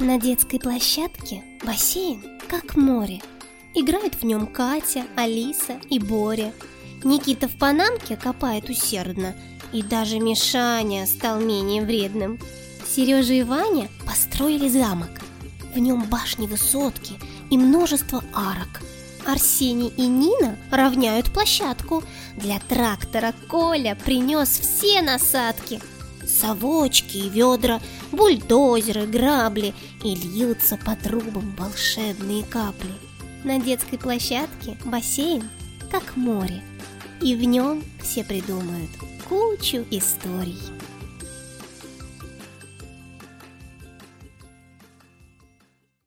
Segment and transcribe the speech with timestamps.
[0.00, 3.20] На детской площадке бассейн, как море.
[3.74, 6.54] Играют в нем Катя, Алиса и Боря.
[7.04, 9.34] Никита в панамке копает усердно,
[9.74, 12.38] и даже Мишаня стал менее вредным.
[12.88, 15.20] Сережа и Ваня построили замок.
[15.74, 17.18] В нем башни-высотки
[17.50, 18.80] и множество арок.
[19.26, 22.02] Арсений и Нина равняют площадку.
[22.36, 25.78] Для трактора Коля принес все насадки–
[26.30, 27.80] совочки и ведра,
[28.12, 29.74] бульдозеры, грабли,
[30.04, 32.92] и льются по трубам волшебные капли.
[33.44, 35.42] На детской площадке бассейн,
[35.90, 36.62] как море,
[37.20, 38.90] и в нем все придумают
[39.28, 40.58] кучу историй.